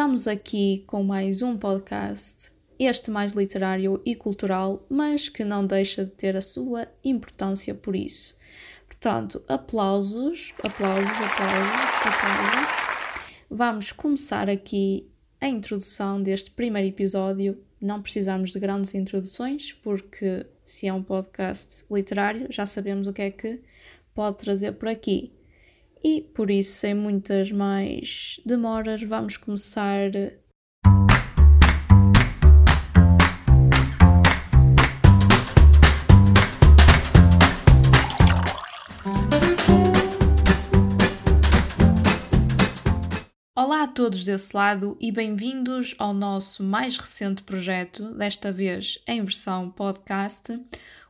[0.00, 6.06] Estamos aqui com mais um podcast, este mais literário e cultural, mas que não deixa
[6.06, 8.34] de ter a sua importância por isso.
[8.86, 12.70] Portanto, aplausos, aplausos, aplausos, aplausos.
[13.50, 15.06] Vamos começar aqui
[15.38, 17.62] a introdução deste primeiro episódio.
[17.78, 23.20] Não precisamos de grandes introduções, porque se é um podcast literário, já sabemos o que
[23.20, 23.60] é que
[24.14, 25.30] pode trazer por aqui.
[26.02, 30.10] E por isso, sem muitas mais demoras, vamos começar.
[43.54, 49.20] Olá a todos desse lado e bem-vindos ao nosso mais recente projeto, desta vez em
[49.22, 50.58] versão podcast,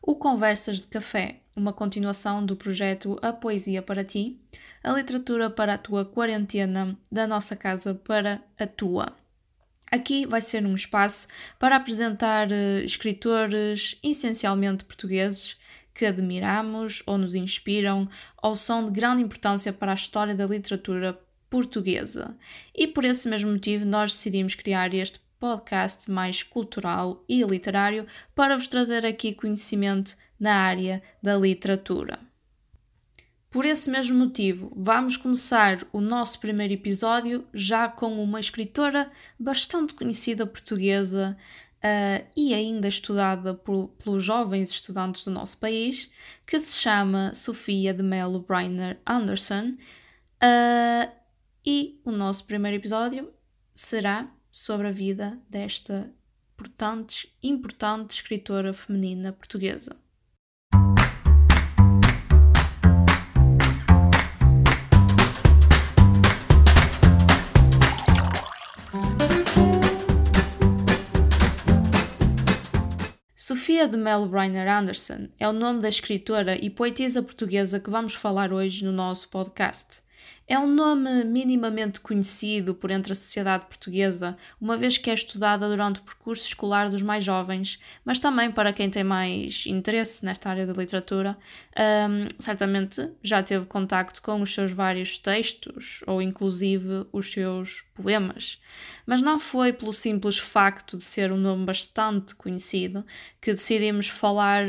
[0.03, 4.41] o Conversas de Café, uma continuação do projeto A Poesia para Ti,
[4.83, 9.15] a literatura para a tua quarentena, da nossa casa para a tua.
[9.91, 11.27] Aqui vai ser um espaço
[11.59, 15.59] para apresentar uh, escritores essencialmente portugueses
[15.93, 18.09] que admiramos ou nos inspiram
[18.41, 22.37] ou são de grande importância para a história da literatura portuguesa.
[22.75, 28.57] E por esse mesmo motivo nós decidimos criar este podcast mais cultural e literário para
[28.57, 32.21] vos trazer aqui conhecimento na área da literatura.
[33.51, 39.93] Por esse mesmo motivo, vamos começar o nosso primeiro episódio já com uma escritora bastante
[39.93, 41.37] conhecida portuguesa
[41.79, 46.13] uh, e ainda estudada por, pelos jovens estudantes do nosso país,
[46.47, 49.75] que se chama Sofia de Melo Breiner Anderson.
[50.43, 51.11] Uh,
[51.67, 53.33] e o nosso primeiro episódio
[53.75, 56.13] será sobre a vida desta
[56.55, 59.97] importante, importante escritora feminina portuguesa.
[73.35, 78.15] Sofia de Mel Briner Anderson é o nome da escritora e poetisa portuguesa que vamos
[78.15, 80.03] falar hoje no nosso podcast.
[80.51, 85.69] É um nome minimamente conhecido por entre a sociedade portuguesa, uma vez que é estudada
[85.69, 90.51] durante o percurso escolar dos mais jovens, mas também para quem tem mais interesse nesta
[90.51, 91.39] área da literatura,
[91.79, 98.61] um, certamente já teve contacto com os seus vários textos ou inclusive os seus poemas.
[99.07, 103.07] Mas não foi pelo simples facto de ser um nome bastante conhecido
[103.41, 104.65] que decidimos falar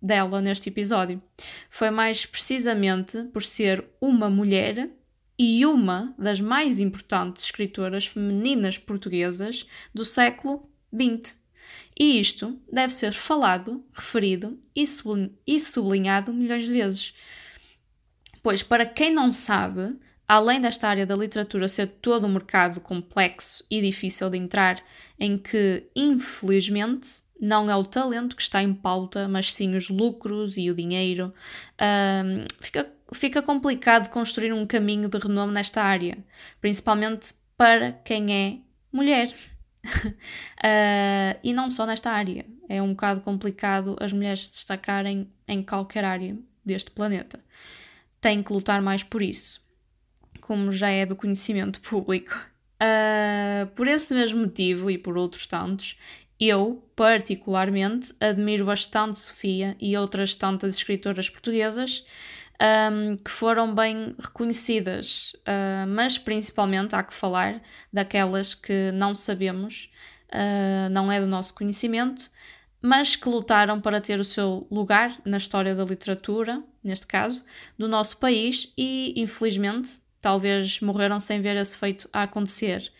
[0.00, 1.22] dela neste episódio.
[1.68, 4.90] Foi mais precisamente por ser uma mulher
[5.38, 11.38] e uma das mais importantes escritoras femininas portuguesas do século XX.
[11.98, 17.14] E isto deve ser falado, referido e sublinhado milhões de vezes.
[18.42, 19.96] Pois, para quem não sabe,
[20.26, 24.82] além desta área da literatura ser todo um mercado complexo e difícil de entrar,
[25.18, 30.56] em que, infelizmente, não é o talento que está em pauta, mas sim os lucros
[30.58, 31.32] e o dinheiro.
[31.80, 36.18] Um, fica, fica complicado construir um caminho de renome nesta área,
[36.60, 38.58] principalmente para quem é
[38.92, 39.34] mulher.
[39.84, 42.44] uh, e não só nesta área.
[42.68, 47.40] É um bocado complicado as mulheres se destacarem em qualquer área deste planeta.
[48.20, 49.66] Têm que lutar mais por isso,
[50.40, 52.50] como já é do conhecimento público.
[52.82, 55.98] Uh, por esse mesmo motivo e por outros tantos,
[56.40, 62.04] eu, particularmente, admiro bastante Sofia e outras tantas escritoras portuguesas
[62.60, 67.60] um, que foram bem reconhecidas, uh, mas principalmente há que falar
[67.92, 69.90] daquelas que não sabemos,
[70.32, 72.30] uh, não é do nosso conhecimento,
[72.82, 77.44] mas que lutaram para ter o seu lugar na história da literatura, neste caso,
[77.78, 82.90] do nosso país e, infelizmente, talvez morreram sem ver esse feito a acontecer.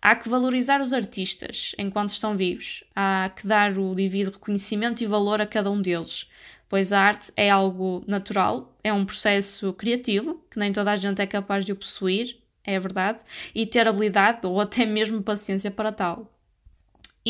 [0.00, 5.06] Há que valorizar os artistas enquanto estão vivos, há que dar o devido reconhecimento e
[5.06, 6.28] valor a cada um deles,
[6.68, 11.20] pois a arte é algo natural, é um processo criativo que nem toda a gente
[11.20, 13.18] é capaz de o possuir, é verdade,
[13.54, 16.32] e ter habilidade ou até mesmo paciência para tal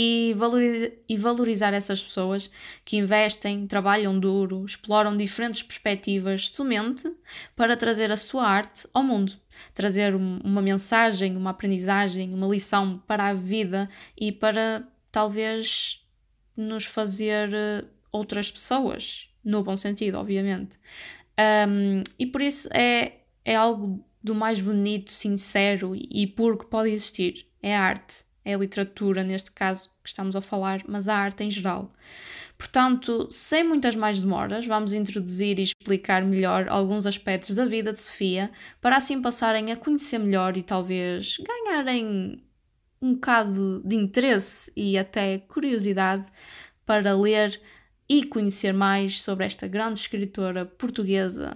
[0.00, 2.48] e, valoriza, e valorizar essas pessoas
[2.84, 7.12] que investem, trabalham duro, exploram diferentes perspectivas somente
[7.56, 9.32] para trazer a sua arte ao mundo,
[9.74, 16.00] trazer uma mensagem, uma aprendizagem, uma lição para a vida e para talvez
[16.56, 20.78] nos fazer eh, outras pessoas, no bom sentido, obviamente.
[21.68, 23.14] Um, e por isso é,
[23.44, 27.48] é algo do mais bonito, sincero e puro que pode existir.
[27.60, 31.50] É arte é a literatura, neste caso que estamos a falar, mas a arte em
[31.50, 31.92] geral.
[32.56, 38.00] Portanto, sem muitas mais demoras, vamos introduzir e explicar melhor alguns aspectos da vida de
[38.00, 38.50] Sofia,
[38.80, 42.42] para assim passarem a conhecer melhor e talvez ganharem
[43.02, 46.26] um bocado de interesse e até curiosidade
[46.86, 47.60] para ler
[48.08, 51.54] e conhecer mais sobre esta grande escritora portuguesa.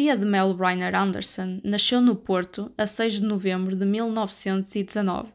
[0.00, 5.28] Sofia de Mel Reiner Anderson nasceu no Porto a 6 de novembro de 1919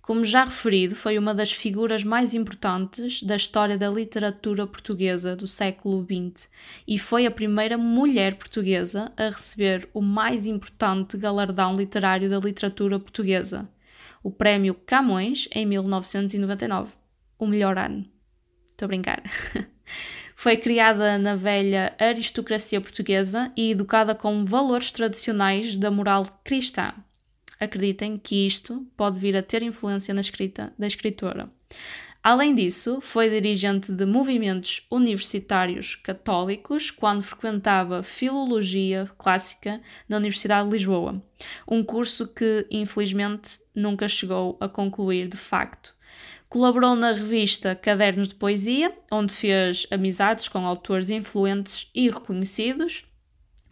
[0.00, 5.46] como já referido, foi uma das figuras mais importantes da história da literatura portuguesa do
[5.46, 6.48] século XX
[6.88, 12.98] e foi a primeira mulher portuguesa a receber o mais importante galardão literário da literatura
[12.98, 13.68] portuguesa,
[14.22, 16.94] o Prémio Camões, em 1999.
[17.38, 18.15] O melhor ano.
[18.76, 19.22] Estou a brincar.
[20.36, 26.92] Foi criada na velha aristocracia portuguesa e educada com valores tradicionais da moral cristã
[27.58, 31.50] acreditem que isto pode vir a ter influência na escrita da escritora.
[32.22, 40.74] Além disso, foi dirigente de movimentos universitários católicos quando frequentava Filologia Clássica na Universidade de
[40.74, 41.22] Lisboa,
[41.68, 45.94] um curso que infelizmente nunca chegou a concluir de facto.
[46.48, 53.04] Colaborou na revista Cadernos de Poesia, onde fez amizades com autores influentes e reconhecidos.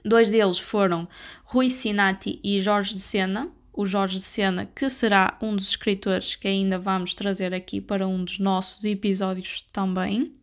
[0.04, 1.08] Dois deles foram
[1.44, 6.46] Rui Sinati e Jorge de Sena, o Jorge Sena, que será um dos escritores que
[6.46, 10.34] ainda vamos trazer aqui para um dos nossos episódios também.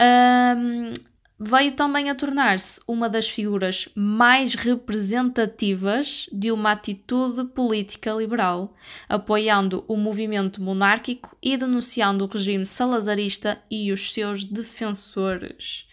[0.00, 0.92] Um,
[1.38, 8.74] veio também a tornar-se uma das figuras mais representativas de uma atitude política liberal,
[9.08, 15.86] apoiando o movimento monárquico e denunciando o regime salazarista e os seus defensores.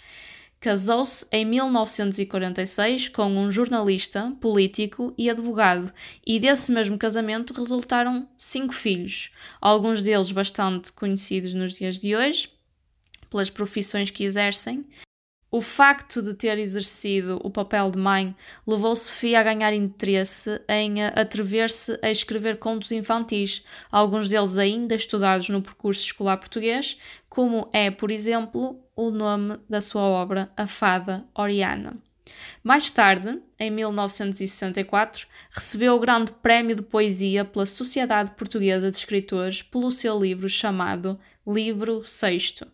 [0.62, 5.92] Casou-se em 1946 com um jornalista, político e advogado,
[6.26, 9.30] e desse mesmo casamento resultaram cinco filhos,
[9.60, 12.50] alguns deles bastante conhecidos nos dias de hoje,
[13.30, 14.86] pelas profissões que exercem,
[15.54, 18.36] o facto de ter exercido o papel de mãe
[18.66, 25.50] levou Sofia a ganhar interesse em atrever-se a escrever contos infantis, alguns deles ainda estudados
[25.50, 26.98] no percurso escolar português,
[27.30, 32.02] como é, por exemplo, o nome da sua obra A Fada Oriana.
[32.64, 39.62] Mais tarde, em 1964, recebeu o Grande Prémio de Poesia pela Sociedade Portuguesa de Escritores
[39.62, 42.66] pelo seu livro chamado Livro Sexto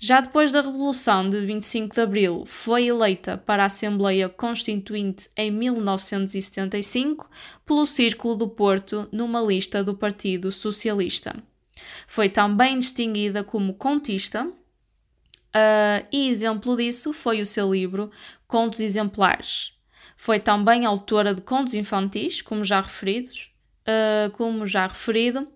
[0.00, 5.50] já depois da Revolução de 25 de Abril, foi eleita para a Assembleia Constituinte em
[5.50, 7.28] 1975
[7.66, 11.34] pelo Círculo do Porto numa lista do Partido Socialista.
[12.06, 18.08] Foi também distinguida como contista, uh, e exemplo disso foi o seu livro
[18.46, 19.72] Contos Exemplares.
[20.16, 23.52] Foi também autora de contos infantis, como já referidos,
[23.82, 25.48] uh, como já referido,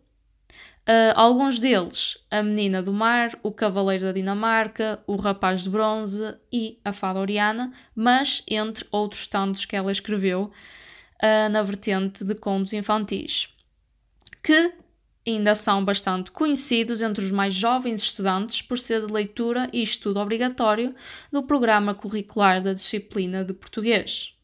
[0.88, 6.34] Uh, alguns deles, A Menina do Mar, O Cavaleiro da Dinamarca, O Rapaz de Bronze
[6.52, 10.50] e A Fada Oriana, mas entre outros tantos que ela escreveu
[11.22, 13.48] uh, na vertente de contos infantis,
[14.42, 14.74] que
[15.24, 20.18] ainda são bastante conhecidos entre os mais jovens estudantes por ser de leitura e estudo
[20.18, 20.94] obrigatório
[21.30, 24.34] do programa curricular da disciplina de português.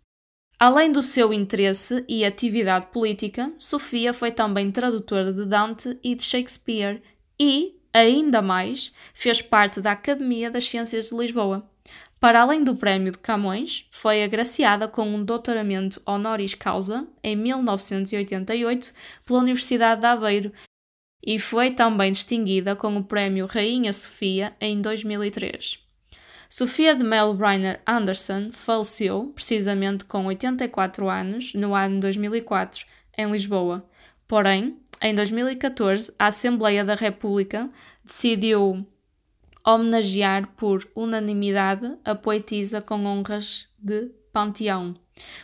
[0.60, 6.24] Além do seu interesse e atividade política, Sofia foi também tradutora de Dante e de
[6.24, 7.00] Shakespeare
[7.38, 11.64] e, ainda mais, fez parte da Academia das Ciências de Lisboa.
[12.18, 18.92] Para além do Prémio de Camões, foi agraciada com um doutoramento honoris causa em 1988
[19.24, 20.52] pela Universidade de Aveiro
[21.24, 25.87] e foi também distinguida com o Prémio Rainha Sofia em 2003.
[26.50, 32.86] Sofia de Mel Reiner Anderson faleceu, precisamente com 84 anos, no ano 2004,
[33.18, 33.84] em Lisboa.
[34.26, 37.68] Porém, em 2014, a Assembleia da República
[38.02, 38.86] decidiu
[39.62, 44.94] homenagear por unanimidade a poetisa com honras de Panteão.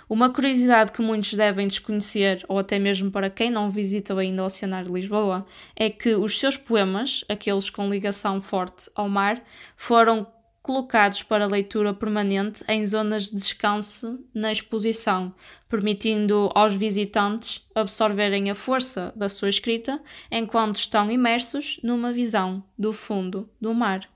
[0.09, 4.47] Uma curiosidade que muitos devem desconhecer, ou até mesmo para quem não visitou ainda o
[4.47, 5.45] Oceanário de Lisboa,
[5.77, 9.43] é que os seus poemas, aqueles com ligação forte ao mar,
[9.77, 10.27] foram
[10.65, 15.35] colocados para leitura permanente em zonas de descanso na exposição,
[15.69, 22.95] permitindo aos visitantes absorverem a força da sua escrita enquanto estão imersos numa visão do
[22.95, 24.09] fundo do mar.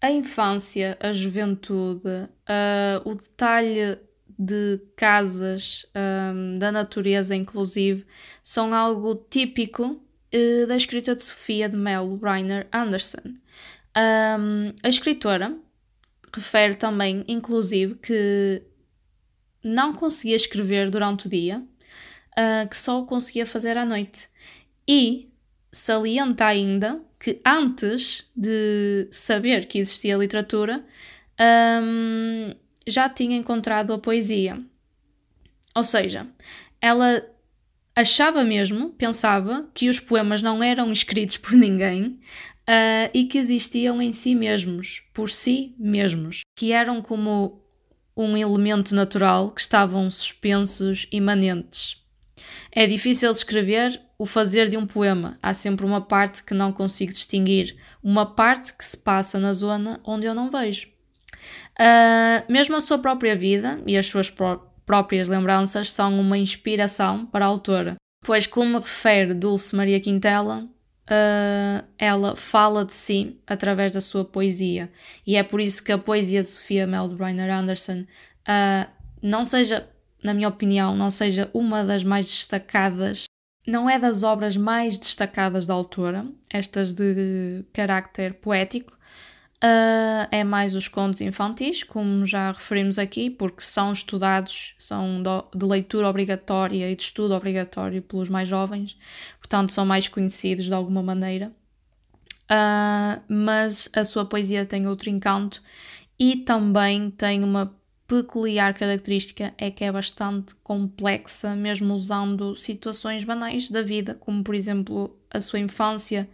[0.00, 3.98] A infância, a juventude, uh, o detalhe
[4.38, 5.84] de casas
[6.32, 8.06] um, da natureza, inclusive,
[8.40, 10.00] são algo típico
[10.32, 13.34] uh, da escrita de Sofia de Mel Reiner Anderson.
[13.96, 15.56] Um, a escritora
[16.34, 18.62] refere também, inclusive, que
[19.62, 21.62] não conseguia escrever durante o dia,
[22.32, 24.28] uh, que só conseguia fazer à noite.
[24.88, 25.30] E
[25.70, 30.84] salienta ainda que antes de saber que existia literatura,
[31.40, 32.54] um,
[32.86, 34.60] já tinha encontrado a poesia.
[35.74, 36.26] Ou seja,
[36.80, 37.24] ela
[37.94, 42.18] achava mesmo, pensava, que os poemas não eram escritos por ninguém
[42.68, 47.62] uh, e que existiam em si mesmos, por si mesmos, que eram como
[48.16, 51.96] um elemento natural que estavam suspensos, imanentes.
[52.70, 55.38] É difícil escrever o fazer de um poema.
[55.42, 60.00] Há sempre uma parte que não consigo distinguir, uma parte que se passa na zona
[60.04, 60.88] onde eu não vejo.
[61.78, 67.24] Uh, mesmo a sua própria vida e as suas pró próprias lembranças são uma inspiração
[67.24, 70.68] para a autora, pois, como refere Dulce Maria Quintela,
[71.10, 74.90] uh, ela fala de si através da sua poesia,
[75.26, 78.90] e é por isso que a poesia de Sofia Mel de Briner Anderson uh,
[79.22, 79.88] não seja
[80.22, 83.24] na minha opinião, não seja uma das mais destacadas,
[83.66, 88.96] não é das obras mais destacadas da autora, estas de carácter poético,
[89.62, 95.22] uh, é mais os contos infantis, como já referimos aqui, porque são estudados, são
[95.54, 98.98] de leitura obrigatória e de estudo obrigatório pelos mais jovens,
[99.38, 101.52] portanto são mais conhecidos de alguma maneira.
[102.50, 105.62] Uh, mas a sua poesia tem outro encanto
[106.18, 107.74] e também tem uma
[108.06, 114.54] peculiar característica é que é bastante complexa, mesmo usando situações banais da vida, como por
[114.54, 116.28] exemplo a sua infância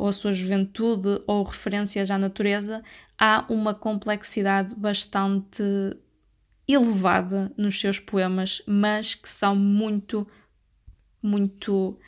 [0.00, 2.82] ou a sua juventude ou referências à natureza,
[3.18, 5.62] há uma complexidade bastante
[6.66, 10.26] elevada nos seus poemas, mas que são muito,
[11.22, 11.98] muito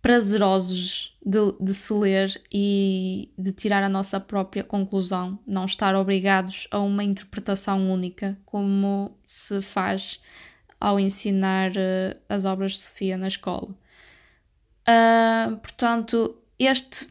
[0.00, 6.66] prazerosos de, de, se ler e de tirar a nossa própria conclusão, não estar obrigados
[6.72, 10.20] a uma interpretação única, como se faz
[10.80, 13.68] ao ensinar uh, as obras de Sofia na escola.
[14.88, 17.06] Uh, portanto, este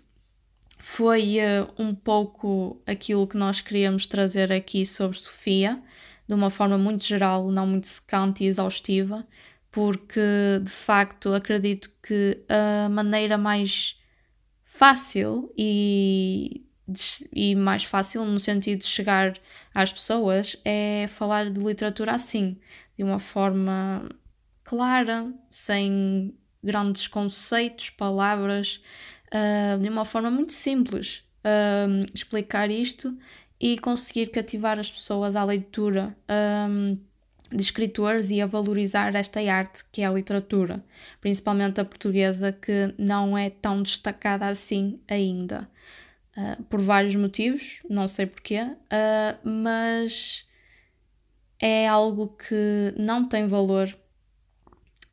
[0.79, 5.81] foi uh, um pouco aquilo que nós queríamos trazer aqui sobre Sofia,
[6.27, 9.25] de uma forma muito geral, não muito secante e exaustiva
[9.71, 13.97] porque de facto acredito que a maneira mais
[14.65, 16.65] fácil e,
[17.31, 19.33] e mais fácil no sentido de chegar
[19.73, 22.59] às pessoas é falar de literatura assim,
[22.97, 24.09] de uma forma
[24.63, 28.83] clara, sem grandes conceitos, palavras,
[29.33, 31.23] uh, de uma forma muito simples.
[31.43, 33.17] Uh, explicar isto
[33.59, 36.15] e conseguir cativar as pessoas à leitura.
[36.29, 36.97] Um,
[37.51, 40.83] de escritores e a valorizar esta arte que é a literatura,
[41.19, 45.69] principalmente a portuguesa, que não é tão destacada assim ainda.
[46.37, 50.47] Uh, por vários motivos, não sei porquê, uh, mas
[51.59, 53.93] é algo que não tem valor,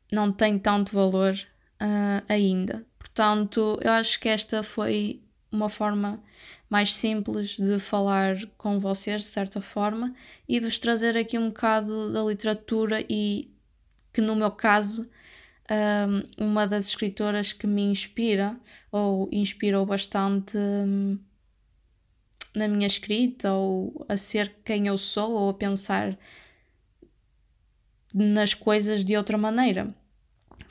[0.09, 2.85] não tem tanto valor uh, ainda.
[3.19, 5.21] Portanto, eu acho que esta foi
[5.51, 6.23] uma forma
[6.69, 10.15] mais simples de falar com vocês, de certa forma,
[10.47, 13.51] e de vos trazer aqui um bocado da literatura e
[14.13, 15.05] que, no meu caso,
[15.69, 18.57] um, uma das escritoras que me inspira
[18.89, 21.19] ou inspirou bastante um,
[22.55, 26.17] na minha escrita ou a ser quem eu sou ou a pensar
[28.13, 29.93] nas coisas de outra maneira.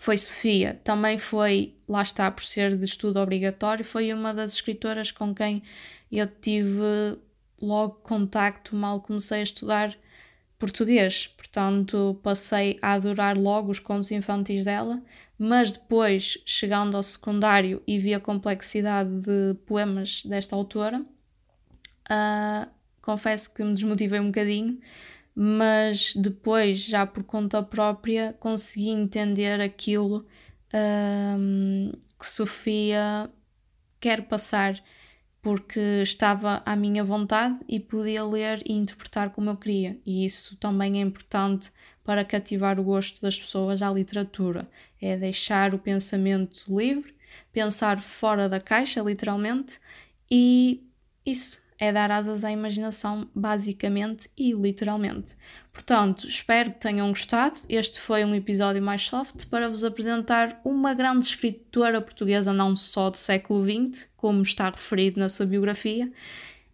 [0.01, 5.11] Foi Sofia, também foi, lá está, por ser de estudo obrigatório, foi uma das escritoras
[5.11, 5.61] com quem
[6.11, 7.19] eu tive
[7.61, 9.99] logo contacto mal comecei a estudar
[10.57, 15.03] português, portanto passei a adorar logo os contos infantis dela,
[15.37, 22.71] mas depois, chegando ao secundário e vi a complexidade de poemas desta autora, uh,
[23.03, 24.79] confesso que me desmotivei um bocadinho,
[25.41, 30.27] mas depois, já por conta própria, consegui entender aquilo
[30.75, 33.31] um, que Sofia
[34.01, 34.83] quer passar,
[35.41, 40.57] porque estava à minha vontade e podia ler e interpretar como eu queria, e isso
[40.57, 41.71] também é importante
[42.03, 44.69] para cativar o gosto das pessoas à literatura.
[45.01, 47.15] É deixar o pensamento livre,
[47.53, 49.79] pensar fora da caixa, literalmente,
[50.29, 50.83] e
[51.25, 55.37] isso é dar asas à imaginação, basicamente e literalmente.
[55.73, 57.57] Portanto, espero que tenham gostado.
[57.69, 63.11] Este foi um episódio mais soft para vos apresentar uma grande escritora portuguesa, não só
[63.11, 66.11] do século XX, como está referido na sua biografia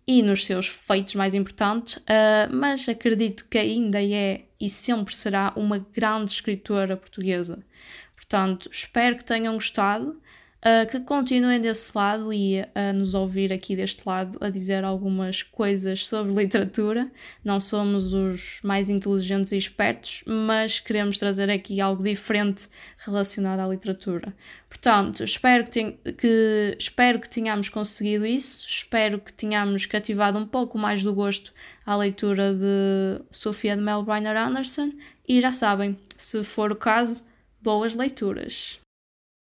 [0.06, 5.52] e nos seus feitos mais importantes, uh, mas acredito que ainda é e sempre será
[5.56, 7.64] uma grande escritora portuguesa.
[8.14, 10.20] Portanto, espero que tenham gostado.
[10.64, 15.42] Uh, que continuem desse lado e a nos ouvir aqui deste lado a dizer algumas
[15.42, 17.10] coisas sobre literatura.
[17.44, 22.68] Não somos os mais inteligentes e espertos, mas queremos trazer aqui algo diferente
[22.98, 24.34] relacionado à literatura.
[24.68, 30.76] Portanto, espero que, que, espero que tenhamos conseguido isso, espero que tenhamos cativado um pouco
[30.78, 31.52] mais do gosto
[31.86, 34.92] à leitura de Sofia de Mel Briner Anderson
[35.28, 37.24] e já sabem, se for o caso,
[37.62, 38.83] boas leituras.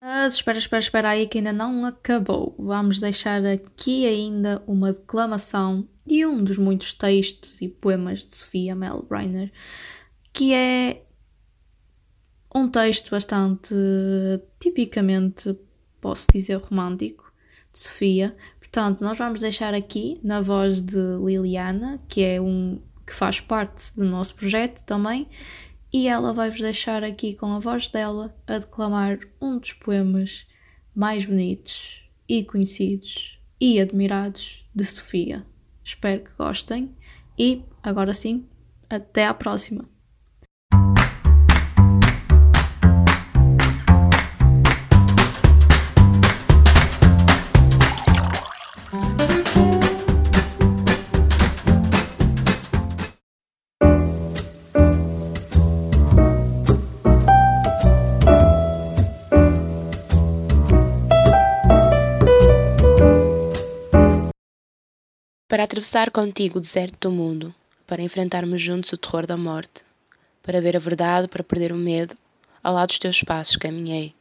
[0.05, 2.57] Mas espera, espera, espera aí que ainda não acabou.
[2.59, 8.75] Vamos deixar aqui ainda uma declamação de um dos muitos textos e poemas de Sofia
[8.75, 9.53] Mel Briner,
[10.33, 11.05] que é
[12.53, 13.77] um texto bastante
[14.59, 15.57] tipicamente,
[16.01, 17.33] posso dizer, romântico
[17.73, 18.37] de Sofia.
[18.59, 23.95] Portanto, nós vamos deixar aqui na voz de Liliana, que é um que faz parte
[23.95, 25.29] do nosso projeto também,
[25.93, 30.47] e ela vai-vos deixar aqui com a voz dela a declamar um dos poemas
[30.95, 35.47] mais bonitos e conhecidos e admirados de Sofia.
[35.85, 36.95] Espero que gostem
[37.39, 38.47] e agora sim,
[38.89, 39.89] até à próxima!
[65.53, 67.55] Para atravessar contigo o deserto do mundo,
[67.87, 69.85] para enfrentarmos juntos o terror da morte,
[70.43, 72.17] para ver a verdade, para perder o medo,
[72.65, 74.15] ao lado dos teus passos caminhei.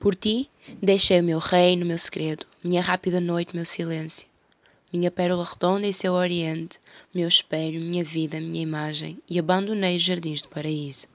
[0.00, 0.50] Por ti,
[0.82, 4.26] deixei o meu reino, meu segredo, minha rápida noite, meu silêncio,
[4.92, 6.80] minha pérola redonda e seu oriente,
[7.14, 11.06] meu espelho, minha vida, minha imagem, e abandonei os jardins do paraíso.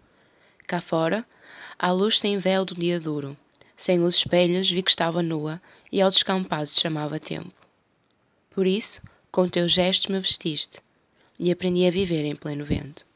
[0.67, 1.25] Cá fora,
[1.77, 3.35] à luz sem véu do dia duro,
[3.75, 5.61] sem os espelhos vi que estava nua
[5.91, 7.51] e ao descampado se chamava tempo.
[8.51, 9.01] Por isso,
[9.31, 10.79] com teus gestos me vestiste,
[11.37, 13.08] e aprendi a viver em pleno vento.